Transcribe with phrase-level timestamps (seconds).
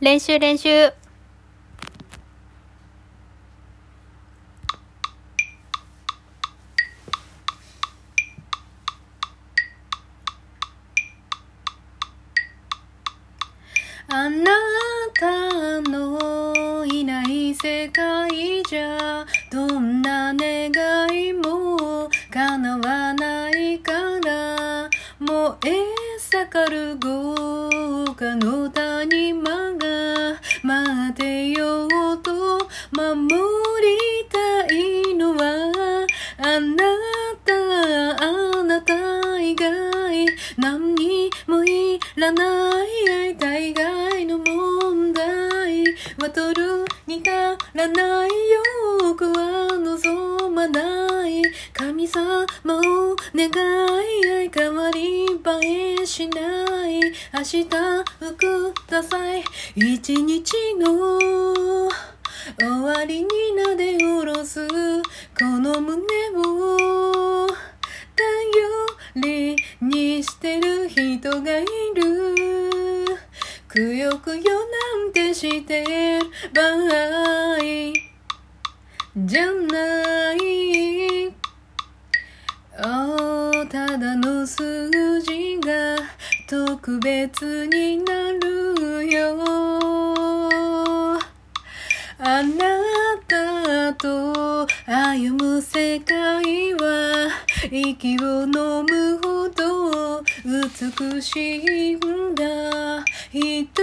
[0.00, 0.68] 練習練習。
[14.08, 14.50] あな
[15.18, 18.09] たのいない世界
[32.92, 36.06] 守りたいのは
[36.38, 36.84] あな
[37.44, 37.54] た
[38.24, 40.26] あなた以外
[40.56, 45.84] 何にもいらない会いたい外の問題。
[46.18, 47.26] は取るに足
[47.74, 48.30] らない
[49.04, 53.48] 欲は望まない神様を願
[54.44, 57.00] い変わり映えしない。
[57.32, 58.04] 明日を
[58.36, 59.42] ください。
[59.76, 61.88] 一日の
[62.60, 64.68] 終わりになで下ろす。
[64.68, 65.96] この胸
[66.36, 67.56] を頼
[69.16, 73.16] りにしてる人がいる。
[73.66, 76.20] くよくよなんてしてる
[76.52, 76.60] 場
[77.56, 77.58] 合
[79.16, 81.32] じゃない。
[82.78, 84.90] おただの数
[85.22, 85.96] 字が
[86.46, 89.79] 特別になるよ。
[92.40, 92.58] あな
[93.28, 97.28] たと歩む世界は
[97.70, 103.82] 息を飲むほど美しいんだ人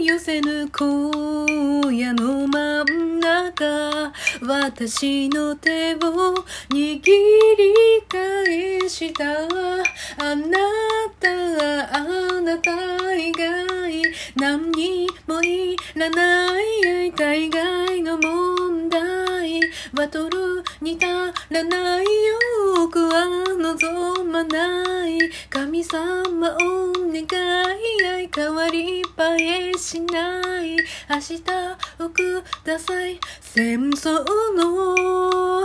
[0.00, 0.84] 寄せぬ荒
[1.92, 5.98] 野の真ん中私の手を
[6.70, 7.02] 握り
[8.08, 9.24] 返した。
[10.18, 10.58] あな
[11.20, 11.28] た
[11.98, 14.02] あなた以外
[14.34, 17.81] 何にもいらない会いたい外の問題
[20.12, 22.04] 取るに足らない
[22.76, 23.24] 欲は
[23.56, 29.02] 望まない神様を願い相変わり映
[29.70, 30.76] えしない
[31.08, 31.42] 明日
[32.04, 33.18] をください。
[33.40, 34.22] 戦争
[34.54, 35.64] の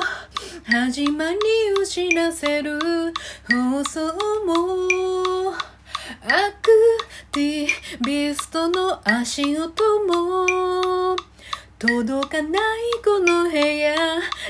[0.63, 1.37] 始まり
[1.81, 2.79] を知らせる
[3.51, 4.13] 放送
[4.45, 5.53] も。
[6.23, 6.71] アク
[7.33, 7.69] ティ
[7.99, 11.26] ビストの足音も。
[11.79, 12.53] 届かない
[13.05, 13.93] この部屋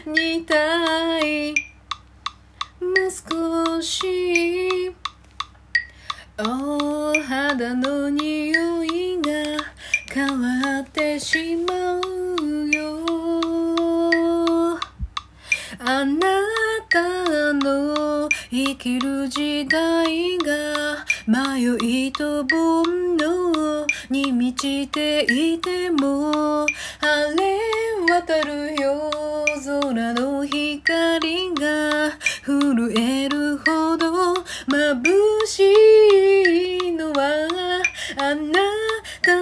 [0.06, 1.54] にいたい。
[2.80, 4.96] もう少し
[6.38, 9.32] お肌の匂いが
[10.10, 13.04] 変わってしまうよ。
[15.80, 16.20] あな
[16.90, 26.66] たの生きる時代が迷いと煩悩に満ちていても
[27.00, 27.60] 晴れ
[28.10, 29.12] 渡るよ
[29.66, 32.12] 空の光が
[32.46, 34.34] 震えるほど
[34.68, 35.62] 眩し
[36.88, 37.48] いのは
[38.18, 38.60] あな
[39.22, 39.34] た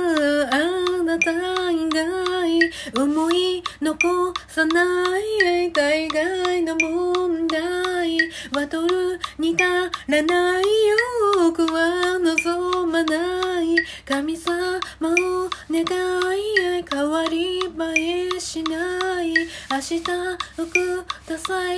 [0.56, 1.32] あなた
[1.72, 3.64] 以外思い。
[3.82, 8.18] 残さない会いたい外の問題。
[8.52, 9.62] は取るに足
[10.08, 10.64] らない
[11.44, 13.45] 欲は望まない。
[14.16, 19.34] 神様を願い変わり映えしない。
[19.70, 20.00] 明日
[20.58, 21.78] をください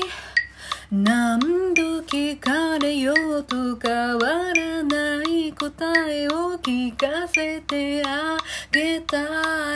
[0.92, 8.38] 何度聞かれようと変わらない答えを聞かせてあ
[8.72, 9.18] げた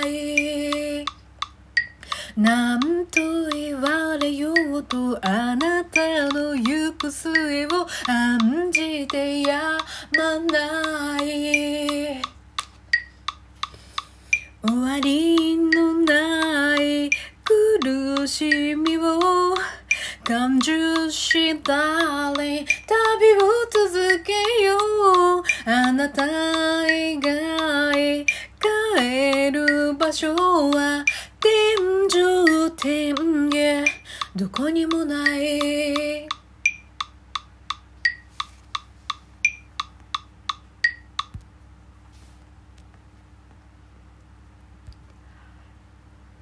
[0.08, 1.04] い。
[2.38, 9.80] 何と言われようとあなたの行く末を案じてや
[10.16, 11.81] まない。
[14.91, 17.09] わりのない。
[17.46, 19.56] 苦しみを
[20.22, 24.34] 感受したり旅を続け
[24.66, 24.75] よ
[25.40, 25.44] う。
[25.66, 26.25] あなた
[26.94, 28.25] 以外
[28.59, 31.06] 帰る場所は
[31.39, 33.16] 天上天
[33.50, 33.86] 下。
[34.36, 36.27] どこにもない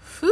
[0.02, 0.30] ふう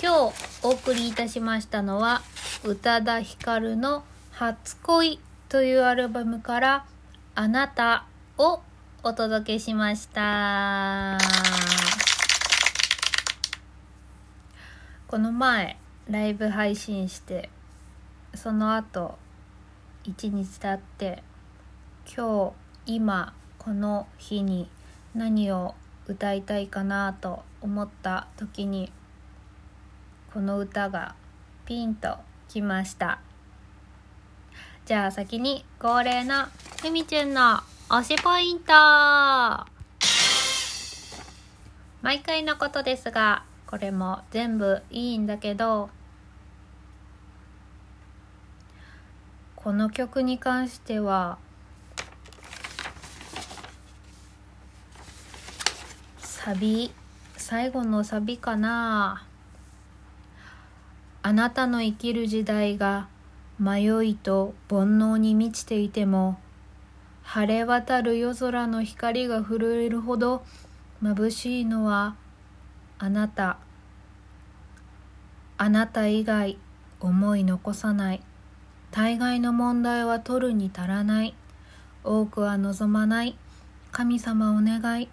[0.00, 0.32] 今日
[0.62, 2.22] お送りいたしましたのは
[2.64, 5.20] 宇多田ヒカルの「初恋」
[5.50, 6.86] というアルバムから
[7.36, 8.06] 「あなた」
[8.38, 8.62] を
[9.02, 11.18] お届けしました。
[15.08, 15.76] この前
[16.08, 17.50] ライブ配信して
[18.34, 19.18] その後
[20.04, 21.22] 一日経って
[22.16, 22.54] 今
[22.86, 24.70] 日今この日に
[25.14, 25.74] 何を
[26.06, 28.90] 歌いたいかなと思った時に
[30.32, 31.14] この歌が
[31.66, 32.16] ピンと
[32.48, 33.20] きました。
[34.86, 36.46] じゃあ先に恒例の
[36.80, 38.72] ふみちゅんの推しポイント。
[42.02, 45.90] 毎回のことですがこれも全部いいんだけど
[49.54, 51.38] この曲に関しては
[56.18, 56.90] サビ
[57.36, 59.26] 最後のサビかな。
[61.22, 63.08] あなたの生きる時代が
[63.58, 66.38] 迷いと煩悩に満ちていても
[67.22, 70.42] 晴れ渡る夜空の光が震えるほど
[71.02, 72.16] 眩しいのは
[72.98, 73.58] あなた。
[75.56, 76.58] あなた以外
[77.00, 78.22] 思い残さない。
[78.90, 81.34] 大概の問題は取るに足らない。
[82.04, 83.38] 多くは望まない。
[83.92, 85.08] 神様お願い。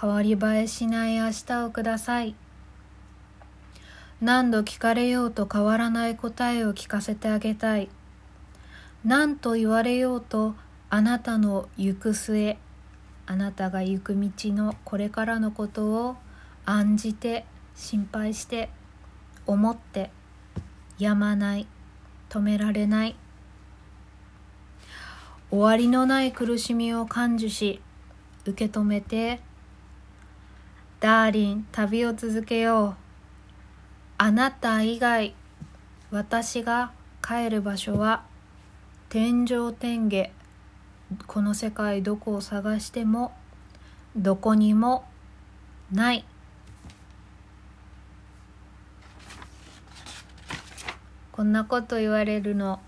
[0.00, 2.34] 変わり映えしない明日をください。
[4.22, 7.88] 何度聞かれようと変わらない答えを聞かせてあげたい。
[9.04, 10.54] 何と言われようと
[10.90, 12.56] あなたの行く末、
[13.26, 16.16] あなたが行く道のこれからのことを
[16.64, 18.70] 案じて、心配して、
[19.44, 20.12] 思って、
[21.00, 21.66] やまない、
[22.28, 23.16] 止められない。
[25.50, 27.80] 終わりのない苦しみを感受し、
[28.44, 29.40] 受け止めて、
[31.00, 33.01] ダーリン、旅を続けよう。
[34.24, 35.34] あなた以外
[36.12, 38.22] 私が帰る場所は
[39.08, 40.30] 天上天下
[41.26, 43.32] この世界どこを探しても
[44.14, 45.04] どこにも
[45.90, 46.24] ない。
[51.32, 52.78] こんなこと言われるの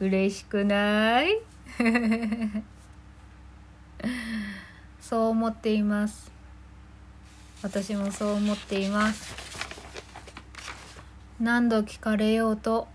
[0.00, 1.38] 嬉しくない？
[5.02, 6.32] そう思っています。
[7.62, 9.41] 私もそう思っています。
[11.40, 12.86] 何度聞かれようと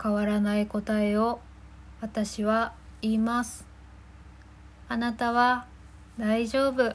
[0.00, 1.40] 変わらない答えを
[2.00, 3.66] 私は言います。
[4.88, 5.66] あなたは
[6.18, 6.94] 大丈夫。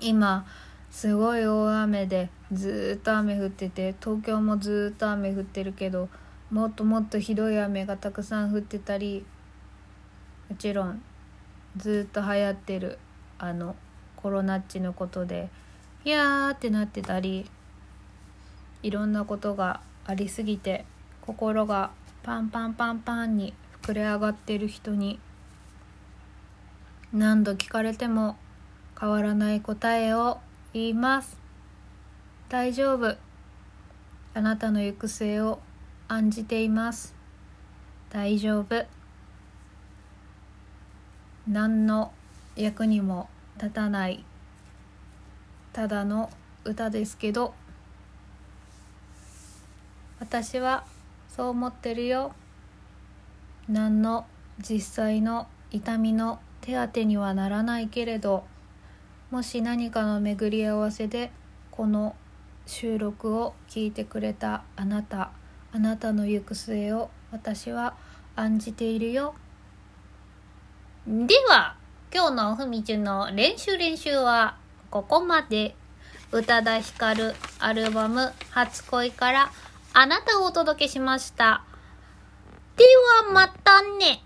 [0.00, 0.46] 今
[0.90, 6.08] すごい大雨でずっと雨降ってて東京もずっと雨降ってるけど
[6.50, 9.26] もっともっとひどい雨がたくさん降ってたり
[10.48, 11.02] もちろん
[11.76, 12.98] ずっと流行ってる
[13.38, 13.76] あの
[14.16, 15.50] コロナっちのことで
[16.04, 17.50] 「いやー」ってなってたり
[18.82, 20.84] いろんなことがありすぎて
[21.20, 21.90] 心が
[22.22, 25.18] パンパンパンパンに膨れ上がっている人に
[27.12, 28.36] 何度聞かれても
[29.00, 30.38] 変わらない答えを
[30.72, 31.38] 言います。
[32.48, 33.16] 大丈夫。
[34.34, 35.60] あなたの行く末を
[36.08, 37.14] 案じています。
[38.10, 38.86] 大丈夫。
[41.46, 42.12] 何の
[42.56, 44.24] 役にも立たない
[45.72, 46.30] ただの
[46.64, 47.54] 歌ですけど。
[50.20, 50.84] 私は
[51.28, 52.32] そう思ってるよ。
[53.68, 54.26] 何の
[54.58, 58.44] 実際の痛みの手当てにはならないけれど
[59.30, 61.30] もし何かの巡り合わせで
[61.70, 62.16] この
[62.66, 65.30] 収録を聞いてくれたあなた
[65.72, 67.94] あなたの行く末を私は
[68.36, 69.34] 案じているよ。
[71.06, 71.76] では
[72.12, 74.56] 今日のふみちゅんの練習練習は
[74.90, 75.74] ここまで。
[76.30, 79.50] 宇多田ヒカルアルバム「初恋」から
[79.92, 81.64] 「あなたをお届けしました。
[82.76, 82.84] で
[83.24, 84.22] はまたね。